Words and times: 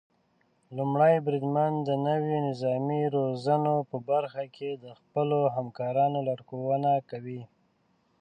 لومړی 0.77 1.13
بریدمن 1.25 1.71
د 1.87 1.89
نويو 2.05 2.37
نظامي 2.47 3.01
روزنو 3.15 3.75
په 3.89 3.97
برخه 4.09 4.43
کې 4.55 4.69
د 4.83 4.85
خپلو 4.99 5.37
همکارانو 5.55 6.17
لارښونه 6.27 6.91
کوي. 7.09 7.41